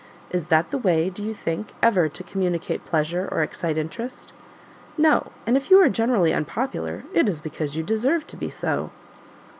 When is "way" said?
0.79-1.11